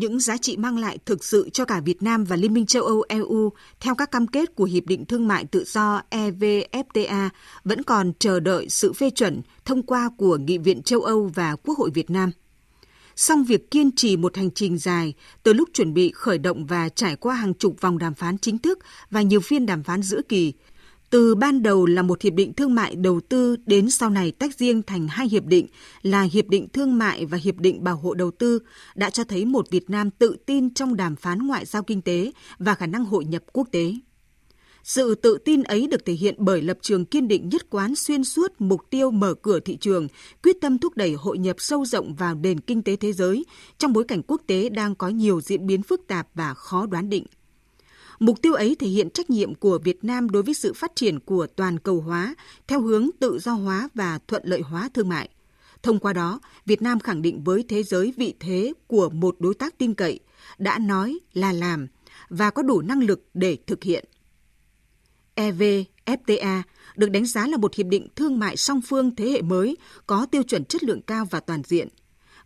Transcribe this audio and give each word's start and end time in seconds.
những 0.00 0.20
giá 0.20 0.36
trị 0.36 0.56
mang 0.56 0.78
lại 0.78 0.98
thực 1.06 1.24
sự 1.24 1.50
cho 1.52 1.64
cả 1.64 1.80
Việt 1.80 2.02
Nam 2.02 2.24
và 2.24 2.36
Liên 2.36 2.54
minh 2.54 2.66
châu 2.66 2.82
Âu 2.82 3.04
EU 3.08 3.52
theo 3.80 3.94
các 3.94 4.10
cam 4.10 4.26
kết 4.26 4.54
của 4.54 4.64
Hiệp 4.64 4.86
định 4.86 5.04
Thương 5.04 5.28
mại 5.28 5.44
Tự 5.44 5.64
do 5.66 6.02
EVFTA 6.10 7.28
vẫn 7.64 7.82
còn 7.82 8.12
chờ 8.18 8.40
đợi 8.40 8.68
sự 8.68 8.92
phê 8.92 9.10
chuẩn 9.10 9.42
thông 9.64 9.82
qua 9.82 10.10
của 10.16 10.36
Nghị 10.36 10.58
viện 10.58 10.82
châu 10.82 11.00
Âu 11.00 11.30
và 11.34 11.56
Quốc 11.56 11.78
hội 11.78 11.90
Việt 11.94 12.10
Nam. 12.10 12.30
Song 13.16 13.44
việc 13.44 13.70
kiên 13.70 13.90
trì 13.96 14.16
một 14.16 14.36
hành 14.36 14.50
trình 14.50 14.78
dài 14.78 15.14
từ 15.42 15.52
lúc 15.52 15.68
chuẩn 15.74 15.94
bị 15.94 16.12
khởi 16.14 16.38
động 16.38 16.66
và 16.66 16.88
trải 16.88 17.16
qua 17.16 17.34
hàng 17.34 17.54
chục 17.54 17.80
vòng 17.80 17.98
đàm 17.98 18.14
phán 18.14 18.38
chính 18.38 18.58
thức 18.58 18.78
và 19.10 19.22
nhiều 19.22 19.40
phiên 19.40 19.66
đàm 19.66 19.82
phán 19.82 20.02
giữa 20.02 20.20
kỳ 20.28 20.52
từ 21.10 21.34
ban 21.34 21.62
đầu 21.62 21.86
là 21.86 22.02
một 22.02 22.22
hiệp 22.22 22.34
định 22.34 22.52
thương 22.52 22.74
mại 22.74 22.94
đầu 22.94 23.20
tư 23.28 23.56
đến 23.66 23.90
sau 23.90 24.10
này 24.10 24.32
tách 24.32 24.58
riêng 24.58 24.82
thành 24.82 25.08
hai 25.08 25.28
hiệp 25.28 25.44
định 25.44 25.66
là 26.02 26.22
Hiệp 26.22 26.48
định 26.48 26.68
Thương 26.72 26.98
mại 26.98 27.26
và 27.26 27.38
Hiệp 27.42 27.58
định 27.58 27.84
Bảo 27.84 27.96
hộ 27.96 28.14
Đầu 28.14 28.30
tư 28.30 28.58
đã 28.94 29.10
cho 29.10 29.24
thấy 29.24 29.44
một 29.44 29.70
Việt 29.70 29.90
Nam 29.90 30.10
tự 30.10 30.36
tin 30.46 30.74
trong 30.74 30.96
đàm 30.96 31.16
phán 31.16 31.38
ngoại 31.38 31.64
giao 31.64 31.82
kinh 31.82 32.02
tế 32.02 32.32
và 32.58 32.74
khả 32.74 32.86
năng 32.86 33.04
hội 33.04 33.24
nhập 33.24 33.42
quốc 33.52 33.68
tế. 33.72 33.94
Sự 34.84 35.14
tự 35.14 35.38
tin 35.44 35.62
ấy 35.62 35.86
được 35.86 36.04
thể 36.06 36.12
hiện 36.12 36.34
bởi 36.38 36.62
lập 36.62 36.78
trường 36.80 37.04
kiên 37.04 37.28
định 37.28 37.48
nhất 37.48 37.70
quán 37.70 37.94
xuyên 37.94 38.24
suốt 38.24 38.52
mục 38.58 38.80
tiêu 38.90 39.10
mở 39.10 39.34
cửa 39.34 39.60
thị 39.60 39.76
trường, 39.76 40.08
quyết 40.42 40.56
tâm 40.60 40.78
thúc 40.78 40.96
đẩy 40.96 41.12
hội 41.12 41.38
nhập 41.38 41.56
sâu 41.58 41.84
rộng 41.84 42.14
vào 42.14 42.34
nền 42.34 42.60
kinh 42.60 42.82
tế 42.82 42.96
thế 42.96 43.12
giới 43.12 43.44
trong 43.78 43.92
bối 43.92 44.04
cảnh 44.04 44.22
quốc 44.26 44.42
tế 44.46 44.68
đang 44.68 44.94
có 44.94 45.08
nhiều 45.08 45.40
diễn 45.40 45.66
biến 45.66 45.82
phức 45.82 46.06
tạp 46.06 46.28
và 46.34 46.54
khó 46.54 46.86
đoán 46.86 47.08
định. 47.08 47.26
Mục 48.20 48.42
tiêu 48.42 48.54
ấy 48.54 48.76
thể 48.78 48.86
hiện 48.86 49.10
trách 49.10 49.30
nhiệm 49.30 49.54
của 49.54 49.78
Việt 49.78 50.04
Nam 50.04 50.30
đối 50.30 50.42
với 50.42 50.54
sự 50.54 50.72
phát 50.72 50.92
triển 50.94 51.20
của 51.20 51.46
toàn 51.46 51.78
cầu 51.78 52.00
hóa 52.00 52.34
theo 52.66 52.80
hướng 52.80 53.10
tự 53.20 53.38
do 53.38 53.52
hóa 53.52 53.88
và 53.94 54.18
thuận 54.28 54.42
lợi 54.44 54.60
hóa 54.60 54.88
thương 54.94 55.08
mại. 55.08 55.28
Thông 55.82 55.98
qua 55.98 56.12
đó, 56.12 56.40
Việt 56.66 56.82
Nam 56.82 57.00
khẳng 57.00 57.22
định 57.22 57.44
với 57.44 57.64
thế 57.68 57.82
giới 57.82 58.14
vị 58.16 58.34
thế 58.40 58.72
của 58.86 59.10
một 59.10 59.36
đối 59.38 59.54
tác 59.54 59.78
tin 59.78 59.94
cậy, 59.94 60.20
đã 60.58 60.78
nói 60.78 61.18
là 61.32 61.52
làm 61.52 61.86
và 62.28 62.50
có 62.50 62.62
đủ 62.62 62.80
năng 62.80 63.02
lực 63.02 63.28
để 63.34 63.56
thực 63.66 63.84
hiện. 63.84 64.04
EVFTA 65.36 66.62
được 66.96 67.10
đánh 67.10 67.26
giá 67.26 67.46
là 67.46 67.56
một 67.56 67.74
hiệp 67.74 67.86
định 67.86 68.08
thương 68.16 68.38
mại 68.38 68.56
song 68.56 68.80
phương 68.80 69.14
thế 69.14 69.30
hệ 69.30 69.42
mới, 69.42 69.76
có 70.06 70.26
tiêu 70.26 70.42
chuẩn 70.42 70.64
chất 70.64 70.82
lượng 70.84 71.02
cao 71.02 71.26
và 71.30 71.40
toàn 71.40 71.62
diện– 71.62 71.88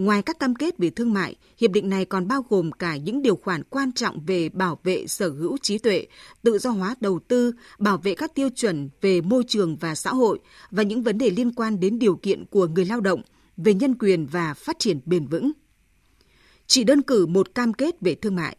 Ngoài 0.00 0.22
các 0.22 0.38
cam 0.38 0.54
kết 0.54 0.78
về 0.78 0.90
thương 0.90 1.12
mại, 1.12 1.36
hiệp 1.58 1.70
định 1.70 1.88
này 1.88 2.04
còn 2.04 2.28
bao 2.28 2.44
gồm 2.48 2.72
cả 2.72 2.96
những 2.96 3.22
điều 3.22 3.36
khoản 3.36 3.62
quan 3.62 3.92
trọng 3.92 4.20
về 4.26 4.48
bảo 4.48 4.78
vệ 4.84 5.06
sở 5.06 5.30
hữu 5.30 5.58
trí 5.58 5.78
tuệ, 5.78 6.06
tự 6.42 6.58
do 6.58 6.70
hóa 6.70 6.94
đầu 7.00 7.20
tư, 7.28 7.52
bảo 7.78 7.98
vệ 7.98 8.14
các 8.14 8.34
tiêu 8.34 8.48
chuẩn 8.54 8.88
về 9.00 9.20
môi 9.20 9.44
trường 9.48 9.76
và 9.76 9.94
xã 9.94 10.10
hội 10.10 10.38
và 10.70 10.82
những 10.82 11.02
vấn 11.02 11.18
đề 11.18 11.30
liên 11.30 11.52
quan 11.52 11.80
đến 11.80 11.98
điều 11.98 12.16
kiện 12.16 12.44
của 12.44 12.66
người 12.66 12.84
lao 12.84 13.00
động, 13.00 13.22
về 13.56 13.74
nhân 13.74 13.98
quyền 13.98 14.26
và 14.26 14.54
phát 14.54 14.78
triển 14.78 15.00
bền 15.06 15.26
vững. 15.26 15.52
Chỉ 16.66 16.84
đơn 16.84 17.02
cử 17.02 17.26
một 17.26 17.54
cam 17.54 17.72
kết 17.72 18.00
về 18.00 18.14
thương 18.14 18.36
mại, 18.36 18.56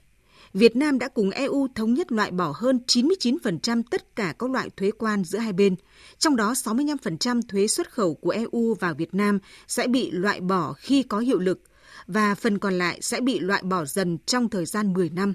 Việt 0.53 0.75
Nam 0.75 0.99
đã 0.99 1.07
cùng 1.07 1.29
EU 1.29 1.67
thống 1.75 1.93
nhất 1.93 2.11
loại 2.11 2.31
bỏ 2.31 2.53
hơn 2.55 2.79
99% 2.87 3.83
tất 3.91 4.15
cả 4.15 4.33
các 4.39 4.49
loại 4.49 4.69
thuế 4.69 4.91
quan 4.91 5.23
giữa 5.23 5.39
hai 5.39 5.53
bên, 5.53 5.75
trong 6.17 6.35
đó 6.35 6.53
65% 6.53 7.41
thuế 7.47 7.67
xuất 7.67 7.91
khẩu 7.91 8.13
của 8.15 8.29
EU 8.29 8.73
vào 8.79 8.93
Việt 8.93 9.13
Nam 9.13 9.39
sẽ 9.67 9.87
bị 9.87 10.11
loại 10.11 10.41
bỏ 10.41 10.73
khi 10.73 11.03
có 11.03 11.19
hiệu 11.19 11.39
lực 11.39 11.61
và 12.07 12.35
phần 12.35 12.59
còn 12.59 12.73
lại 12.73 12.99
sẽ 13.01 13.21
bị 13.21 13.39
loại 13.39 13.63
bỏ 13.63 13.85
dần 13.85 14.17
trong 14.25 14.49
thời 14.49 14.65
gian 14.65 14.93
10 14.93 15.09
năm. 15.09 15.33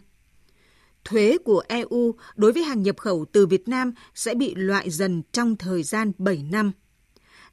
Thuế 1.05 1.39
của 1.45 1.63
EU 1.69 2.15
đối 2.37 2.53
với 2.53 2.63
hàng 2.63 2.83
nhập 2.83 2.97
khẩu 2.99 3.25
từ 3.33 3.47
Việt 3.47 3.69
Nam 3.69 3.93
sẽ 4.15 4.35
bị 4.35 4.55
loại 4.55 4.91
dần 4.91 5.23
trong 5.33 5.57
thời 5.57 5.83
gian 5.83 6.13
7 6.19 6.43
năm. 6.51 6.73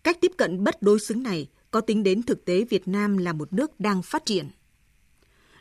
Cách 0.04 0.18
tiếp 0.22 0.32
cận 0.38 0.64
bất 0.64 0.82
đối 0.82 1.00
xứng 1.00 1.24
này 1.24 1.48
có 1.72 1.82
tính 1.82 2.04
đến 2.04 2.24
thực 2.24 2.46
tế 2.46 2.66
Việt 2.70 2.88
Nam 2.88 3.18
là 3.18 3.34
một 3.34 3.54
nước 3.54 3.80
đang 3.80 4.02
phát 4.02 4.26
triển. 4.26 4.50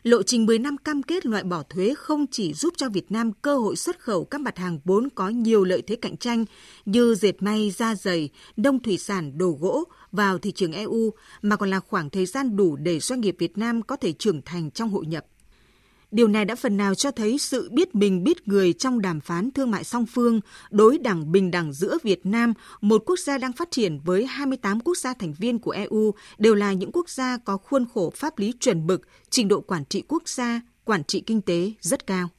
Lộ 0.03 0.23
trình 0.23 0.45
10 0.45 0.59
năm 0.59 0.77
cam 0.77 1.03
kết 1.03 1.25
loại 1.25 1.43
bỏ 1.43 1.63
thuế 1.63 1.93
không 1.97 2.25
chỉ 2.31 2.53
giúp 2.53 2.73
cho 2.77 2.89
Việt 2.89 3.11
Nam 3.11 3.31
cơ 3.41 3.57
hội 3.57 3.75
xuất 3.75 3.99
khẩu 3.99 4.25
các 4.25 4.41
mặt 4.41 4.57
hàng 4.57 4.79
vốn 4.85 5.09
có 5.15 5.29
nhiều 5.29 5.63
lợi 5.63 5.81
thế 5.87 5.95
cạnh 5.95 6.17
tranh 6.17 6.45
như 6.85 7.15
dệt 7.15 7.43
may, 7.43 7.71
da 7.71 7.95
dày, 7.95 8.29
nông 8.57 8.79
thủy 8.79 8.97
sản, 8.97 9.37
đồ 9.37 9.57
gỗ 9.59 9.83
vào 10.11 10.37
thị 10.37 10.51
trường 10.51 10.71
EU, 10.71 11.13
mà 11.41 11.55
còn 11.55 11.69
là 11.69 11.79
khoảng 11.79 12.09
thời 12.09 12.25
gian 12.25 12.55
đủ 12.55 12.75
để 12.75 12.99
doanh 12.99 13.21
nghiệp 13.21 13.35
Việt 13.39 13.57
Nam 13.57 13.81
có 13.81 13.95
thể 13.95 14.13
trưởng 14.13 14.41
thành 14.41 14.71
trong 14.71 14.89
hội 14.89 15.05
nhập. 15.05 15.25
Điều 16.13 16.27
này 16.27 16.45
đã 16.45 16.55
phần 16.55 16.77
nào 16.77 16.95
cho 16.95 17.11
thấy 17.11 17.37
sự 17.37 17.69
biết 17.71 17.95
mình 17.95 18.23
biết 18.23 18.47
người 18.47 18.73
trong 18.73 19.01
đàm 19.01 19.21
phán 19.21 19.51
thương 19.51 19.71
mại 19.71 19.83
song 19.83 20.05
phương, 20.05 20.39
đối 20.71 20.97
đẳng 20.97 21.31
bình 21.31 21.51
đẳng 21.51 21.73
giữa 21.73 21.97
Việt 22.03 22.25
Nam, 22.25 22.53
một 22.81 23.03
quốc 23.05 23.19
gia 23.19 23.37
đang 23.37 23.53
phát 23.53 23.71
triển 23.71 23.99
với 23.99 24.25
28 24.25 24.79
quốc 24.79 24.97
gia 24.97 25.13
thành 25.13 25.33
viên 25.33 25.59
của 25.59 25.71
EU, 25.71 26.13
đều 26.37 26.55
là 26.55 26.73
những 26.73 26.91
quốc 26.91 27.09
gia 27.09 27.37
có 27.37 27.57
khuôn 27.57 27.85
khổ 27.93 28.13
pháp 28.15 28.39
lý 28.39 28.53
chuẩn 28.59 28.87
mực, 28.87 29.01
trình 29.29 29.47
độ 29.47 29.61
quản 29.61 29.85
trị 29.85 30.03
quốc 30.07 30.27
gia, 30.27 30.61
quản 30.85 31.03
trị 31.03 31.23
kinh 31.25 31.41
tế 31.41 31.71
rất 31.81 32.07
cao. 32.07 32.29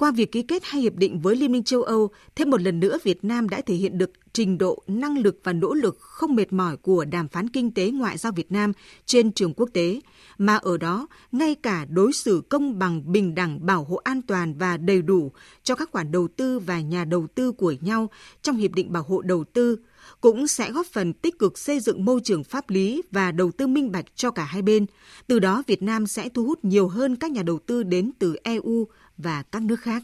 Qua 0.00 0.10
việc 0.10 0.32
ký 0.32 0.42
kết 0.42 0.62
hai 0.64 0.82
hiệp 0.82 0.94
định 0.94 1.20
với 1.20 1.36
Liên 1.36 1.52
minh 1.52 1.64
châu 1.64 1.82
Âu, 1.82 2.10
thêm 2.36 2.50
một 2.50 2.62
lần 2.62 2.80
nữa 2.80 2.98
Việt 3.04 3.24
Nam 3.24 3.48
đã 3.48 3.60
thể 3.66 3.74
hiện 3.74 3.98
được 3.98 4.10
trình 4.32 4.58
độ 4.58 4.82
năng 4.86 5.18
lực 5.18 5.40
và 5.44 5.52
nỗ 5.52 5.74
lực 5.74 5.98
không 6.00 6.34
mệt 6.34 6.52
mỏi 6.52 6.76
của 6.76 7.04
đàm 7.04 7.28
phán 7.28 7.48
kinh 7.48 7.74
tế 7.74 7.90
ngoại 7.90 8.18
giao 8.18 8.32
Việt 8.32 8.52
Nam 8.52 8.72
trên 9.06 9.32
trường 9.32 9.54
quốc 9.54 9.68
tế, 9.72 10.00
mà 10.38 10.56
ở 10.56 10.76
đó 10.76 11.06
ngay 11.32 11.54
cả 11.54 11.86
đối 11.88 12.12
xử 12.12 12.42
công 12.48 12.78
bằng, 12.78 13.12
bình 13.12 13.34
đẳng, 13.34 13.66
bảo 13.66 13.84
hộ 13.84 13.96
an 13.96 14.22
toàn 14.22 14.54
và 14.54 14.76
đầy 14.76 15.02
đủ 15.02 15.32
cho 15.62 15.74
các 15.74 15.90
khoản 15.92 16.12
đầu 16.12 16.28
tư 16.36 16.58
và 16.58 16.80
nhà 16.80 17.04
đầu 17.04 17.26
tư 17.34 17.52
của 17.52 17.74
nhau 17.80 18.10
trong 18.42 18.56
hiệp 18.56 18.72
định 18.72 18.92
bảo 18.92 19.02
hộ 19.02 19.22
đầu 19.22 19.44
tư 19.44 19.76
cũng 20.20 20.46
sẽ 20.46 20.72
góp 20.72 20.86
phần 20.86 21.12
tích 21.12 21.38
cực 21.38 21.58
xây 21.58 21.80
dựng 21.80 22.04
môi 22.04 22.20
trường 22.24 22.44
pháp 22.44 22.70
lý 22.70 23.02
và 23.10 23.32
đầu 23.32 23.50
tư 23.50 23.66
minh 23.66 23.92
bạch 23.92 24.04
cho 24.16 24.30
cả 24.30 24.44
hai 24.44 24.62
bên. 24.62 24.86
Từ 25.26 25.38
đó 25.38 25.62
Việt 25.66 25.82
Nam 25.82 26.06
sẽ 26.06 26.28
thu 26.28 26.44
hút 26.44 26.64
nhiều 26.64 26.88
hơn 26.88 27.16
các 27.16 27.30
nhà 27.30 27.42
đầu 27.42 27.58
tư 27.58 27.82
đến 27.82 28.10
từ 28.18 28.36
EU 28.42 28.88
và 29.22 29.42
các 29.42 29.62
nước 29.62 29.80
khác. 29.80 30.02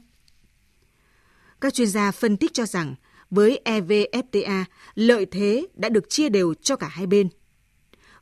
Các 1.60 1.74
chuyên 1.74 1.88
gia 1.88 2.10
phân 2.10 2.36
tích 2.36 2.54
cho 2.54 2.66
rằng 2.66 2.94
với 3.30 3.60
EVFTA, 3.64 4.64
lợi 4.94 5.26
thế 5.26 5.66
đã 5.74 5.88
được 5.88 6.08
chia 6.08 6.28
đều 6.28 6.54
cho 6.54 6.76
cả 6.76 6.88
hai 6.88 7.06
bên. 7.06 7.28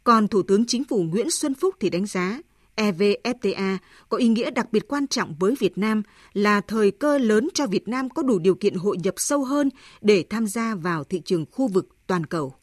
Còn 0.05 0.29
Thủ 0.29 0.43
tướng 0.43 0.67
Chính 0.67 0.85
phủ 0.85 1.03
Nguyễn 1.03 1.31
Xuân 1.31 1.55
Phúc 1.55 1.75
thì 1.81 1.91
đánh 1.91 2.07
giá 2.07 2.41
EVFTA 2.77 3.77
có 4.09 4.17
ý 4.19 4.29
nghĩa 4.29 4.51
đặc 4.51 4.73
biệt 4.73 4.89
quan 4.89 5.07
trọng 5.07 5.35
với 5.39 5.55
Việt 5.59 5.79
Nam 5.79 6.03
là 6.33 6.61
thời 6.61 6.91
cơ 6.91 7.19
lớn 7.19 7.49
cho 7.55 7.67
Việt 7.67 7.89
Nam 7.89 8.11
có 8.11 8.23
đủ 8.23 8.39
điều 8.39 8.55
kiện 8.55 8.75
hội 8.75 8.97
nhập 9.03 9.15
sâu 9.17 9.45
hơn 9.45 9.71
để 10.01 10.25
tham 10.31 10.47
gia 10.47 10.75
vào 10.75 11.05
thị 11.05 11.23
trường 11.25 11.45
khu 11.51 11.69
vực 11.69 11.89
toàn 12.07 12.27
cầu. 12.27 12.55